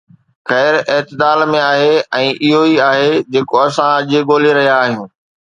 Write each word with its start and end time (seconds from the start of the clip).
خير 0.49 0.77
اعتدال 0.93 1.43
۾ 1.57 1.59
آهي 1.65 1.91
۽ 2.21 2.33
اهو 2.47 2.63
ئي 2.71 2.75
آهي 2.89 3.13
جيڪو 3.37 3.63
اسان 3.67 3.87
اڄ 3.99 4.27
ڳولي 4.31 4.57
رهيا 4.59 4.77
آهيون. 4.83 5.09